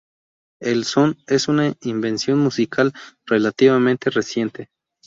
[0.59, 2.91] El son es una invención musical
[3.27, 4.71] relativamente reciente.